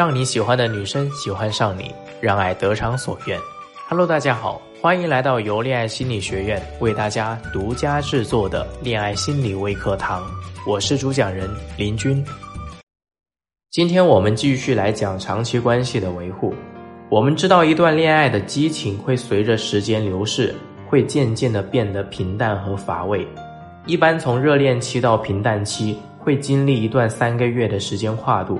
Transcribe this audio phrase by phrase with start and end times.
[0.00, 3.38] 让你喜欢的女生喜欢上你，让爱得偿所愿。
[3.86, 10.24] Hello，大家好，欢迎来到由恋爱心理学院为大家独家制作的恋爱心理微课堂，
[10.66, 12.24] 我是主讲人林军。
[13.70, 16.54] 今天我们继续来讲长期关系的维护。
[17.10, 20.54] 我们知道，一段恋爱的激情会随着时间流逝，
[20.88, 23.28] 会渐渐的变得平淡和乏味。
[23.84, 28.58] 一般从热恋期到平淡期，会经历一段三个月的时间跨度。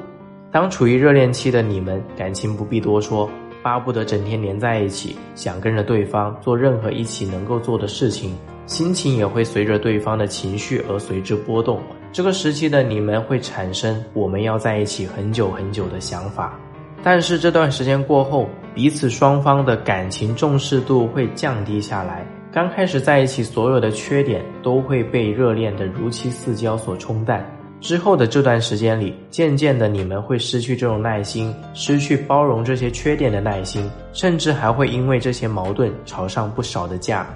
[0.52, 3.30] 当处于热恋期的你们，感情不必多说，
[3.62, 8.36] 巴不得整天黏在一起，想跟着对方做任何一起能够做的事情，
[8.66, 11.80] 心情也会随着对方的情绪而随之波动。
[12.12, 16.58] 这个时期的你们会产生我们要在一起很久很久的想法，
[17.00, 22.26] 但是这段时间过后，彼此双方的感情重视度会降低下来。
[22.50, 27.48] 刚开始在一起，所有的缺点都会被热恋的如漆似胶所冲淡。
[27.80, 37.26] 之后的这段时间里，渐渐的你们会失去这种耐心，失去包容这些缺点的耐心，甚至还会因为这些矛盾吵上不少的架。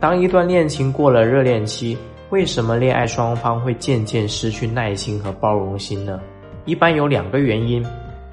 [0.00, 1.96] 当一段恋情过了热恋期，
[2.30, 6.18] 为什么恋爱双方会渐渐失去耐心和包容心呢？
[6.64, 7.84] 一般有两个原因：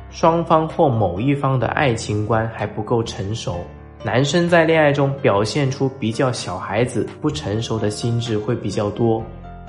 [0.09, 3.57] 双方或某一方的爱情观还不够成熟。
[4.03, 9.21] 男生在恋爱中表现出比较小孩子、不成熟的心智会比较多。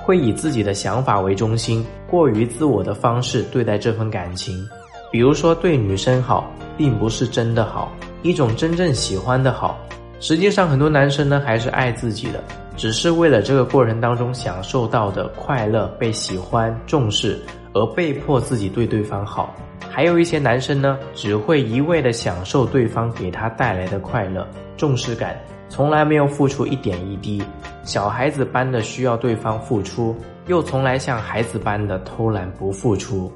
[0.04, 4.68] 会以自己的想法为中心，过于自我的方式对待这份感情。
[5.10, 7.92] 比如说，对女生好，并不是真的好，
[8.22, 9.78] 一种真正喜欢的好。
[10.20, 12.42] 实际上，很多男生呢还是爱自己的，
[12.76, 17.40] 只是为了这个过程当中享受到的快乐、被喜欢、重视，
[17.72, 19.54] 而被迫自己对对方好。
[19.94, 25.38] 还有一些男生呢，只会一味的享受对方给他带来的快乐、重视感。
[25.68, 27.42] 从来没有付出一点一滴，
[27.84, 33.30] 小孩子般的需要对方付出，又从来像孩子般的偷懒不付出。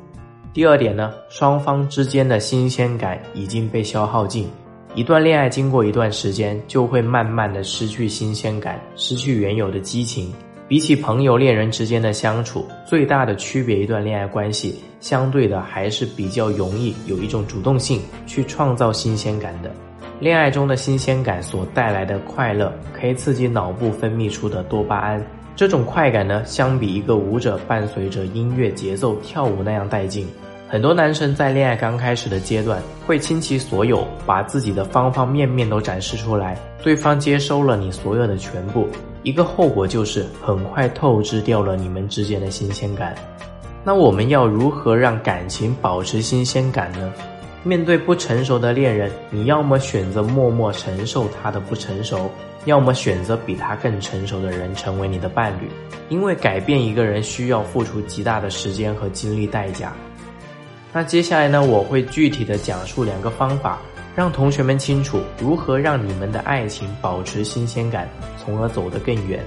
[0.54, 4.48] 第二点呢，双方之间的新鲜感已经被消耗尽。
[4.94, 10.32] 一段恋爱经过一段时间，就会慢慢的失去新鲜感，失去原有的激情。
[10.68, 19.70] 比起朋友、恋人之间的相处，最大的区别，一段恋爱关系相对的还是比较容易有一种主动性去创造新鲜感的。
[20.18, 25.24] 恋爱中的新鲜感所带来的快乐，可以刺激脑部分泌出的多巴胺。
[25.54, 30.26] 这种快感呢，相比一个舞者伴随着音乐节奏跳舞那样带劲。
[30.68, 38.88] 很多男生在恋爱刚开始的阶段，会倾其所有，把自己的方方面面都展示出来，对方接收了你所有的全部，
[39.26, 43.12] 一个后果就是很快透支掉了你们之间的新鲜感。
[43.82, 47.12] 那我们要如何让感情保持新鲜感呢？
[47.64, 52.30] 面对不成熟的恋人，你要么选择默默承受他的不成熟，
[52.66, 55.68] 要么选择比他更成熟的人成为你的伴侣。
[56.08, 59.92] 因为改变一个人需要付出极大的时间和精力代价。
[60.92, 63.80] 那接下来呢，我会具体的讲述两个方法，
[64.16, 68.08] 让同学们清楚如何让你们的爱情保持新鲜感，
[68.42, 69.44] 从而走得更远。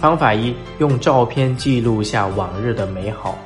[0.00, 3.36] 方法一：用照片记录下往日的美好。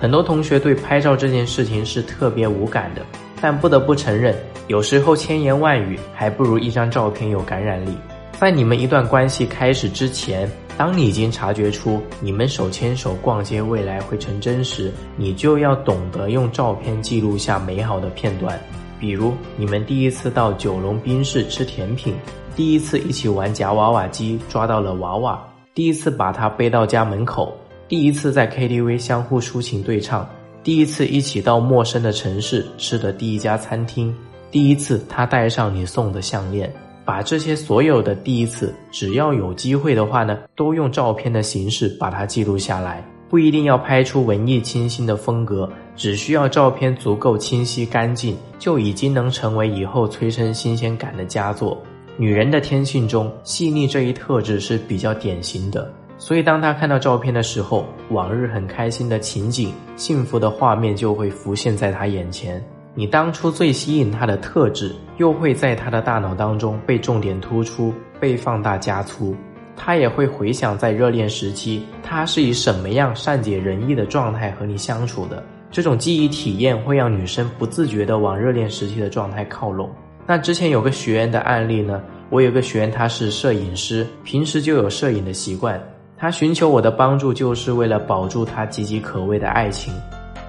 [0.00, 3.02] 很多同学对拍照这件事情是特别无感的。
[3.40, 4.34] 但不得不承认，
[4.66, 7.96] 有时候千言万语还不如一张照片有感染力。
[8.32, 18.58] 在你们一段关系开始之前，当你已经察觉出你们手牵手逛街未来会成真时，你就要懂得用照片记录下美好的片段。
[19.00, 22.14] 比如，你们第一次到九龙冰室吃甜品，
[22.54, 25.42] 第一次一起玩夹娃娃机抓到了娃娃，
[25.74, 27.56] 第一次把它背到家门口，
[27.88, 30.28] 第一次在 KTV 相互抒情对唱。
[30.62, 34.14] 第一次一起到陌生的城市吃的第一家餐厅，
[34.50, 36.70] 第一次他戴上你送的项链，
[37.02, 43.02] 把这些所有的第一次，只要有机会的话呢，都用照片的形式把它记录下来。
[43.30, 51.76] 不一定要拍出文艺清新的风格，只需要照片足够清晰干净，就已经能成为以后催生新鲜感的佳作。
[52.16, 55.92] 女人的天性中，细腻这一特质是比较典型的。
[56.16, 62.64] 所以，当她看到照片的时候，往日很开心的情景、幸福的画面就会浮现在他眼前。
[62.94, 69.36] 你当初最吸引他的特质，又会在他的大脑当中被重点突出、被放大加粗。
[69.76, 75.44] 他也会回想在热恋时期，他是以什么样善解人意的状态和你相处的。
[75.70, 79.88] 这种记忆体验会让女生不自觉地往热恋时期的状态靠拢。
[80.26, 85.80] 那之前有个学员的案例呢，我有个学员他是摄影师，平时就有摄影的习惯。
[86.16, 89.94] 他寻求我的帮助，就是为了保住他岌岌可危的爱情。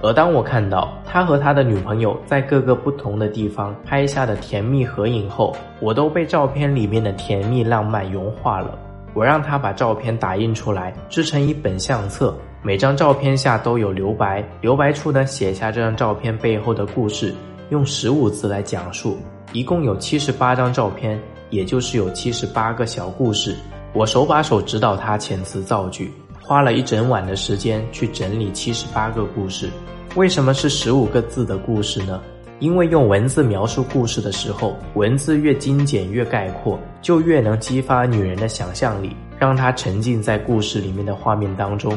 [0.04, 8.78] 而当我看到他和他的女朋友在各个不同的地方拍下的甜蜜合影后，我都被照片里面的甜蜜浪漫融化了。
[9.14, 17.34] 我让他把照片打印出来，制成一本相册，每张照片下都有留白，留白处呢写下这张照片背后的故事，
[17.69, 19.18] 用十五字来讲述。
[19.52, 21.19] 一共有七十八张照片，
[21.50, 23.58] 也就是有七十八个小故事。
[23.94, 29.68] 我手把手指导他遣词造句，花了一整晚的时间去整理七十八个故事。
[30.16, 32.22] 为什么是十五个字的故事呢？
[32.60, 41.92] 因为用文字描述故事的时候，文字越精简越概括，就越能激发女人的想象力，让她沉浸在故事里面的画面当中；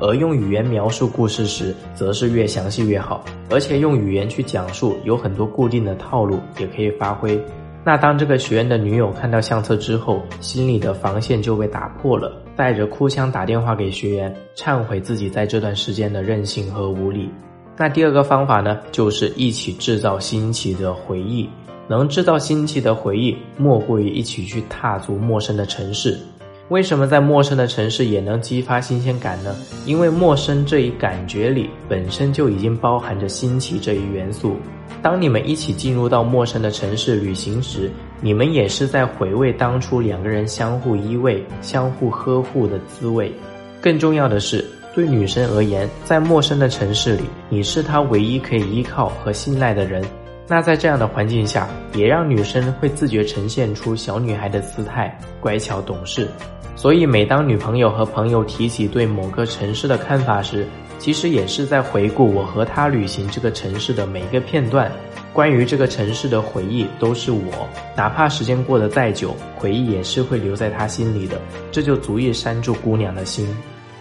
[0.00, 3.24] 而用语言描述故事时，则是越详细越好。
[3.50, 7.40] 而且用语言去讲述，有很多固定的套路也可以发挥。
[7.84, 17.30] 那当这个学员的女友看到相册之后，心里的防线就被打破了，带着哭腔打电话给学员，忏悔自己在这段时间的任性和无理。
[17.76, 21.48] 那第二个方法呢，就是一起制造新奇的回忆。
[21.88, 26.18] 能制造新奇的回忆，莫过于一起去踏足陌生的城市。
[26.68, 29.54] 为什么在陌生的城市也能激发新鲜感呢？
[29.84, 34.56] 因为陌生这一感觉里本身就已经包含着新奇这一元素。
[35.00, 37.90] 当你们一起进入到陌生的城市旅行时，
[38.20, 43.32] 你们也是在回味当初两个人相互依偎、相互呵护的滋味。
[43.80, 44.64] 更重要的是。
[44.96, 50.02] 对女生而言，在陌生的城市里，你是她唯一可以依靠和信赖的人。
[50.48, 56.28] 那在这样的环境下，也让女生会自觉呈现出小女孩的姿态，乖巧懂事。
[56.76, 60.66] 所以，每当女朋友和朋友提起对某个城市的看法时，
[60.98, 64.90] 其实也是在回顾我和她旅行这个城市的每一个片段。
[65.32, 71.40] 关于这个城市的回忆，都是我，哪怕时间过得再久，回忆也是会留在她心里的。
[71.72, 73.46] 这就足以拴住姑娘的心。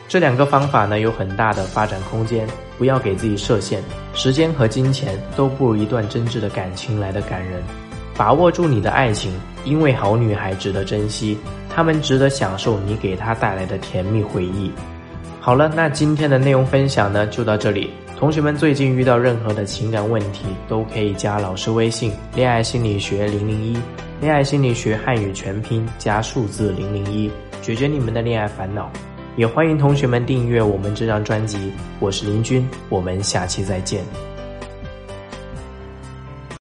[0.07, 2.47] 这两个方法呢，有很大的发展空间，
[2.77, 3.81] 不要给自己设限。
[4.13, 7.63] 时间和金钱都不如一段真挚的感情来的感人。
[8.15, 9.33] 把握住你的爱情，
[9.65, 11.37] 因为好女孩值得珍惜，
[11.69, 14.71] 她们值得享受你给她带来的甜蜜回忆。
[15.41, 17.89] 好了，那今天的内容分享呢，就到这里。
[18.17, 23.77] 同学们最近遇到任何的情感问题，都可以加老师微信“恋爱心理学零零一”，
[24.21, 27.29] 恋爱心理学汉语全拼加数字零零一，
[27.61, 28.89] 解决你们的恋爱烦恼。
[29.37, 34.01] 也欢迎同学们订阅我们这张专辑，我是林军，我们下期再见。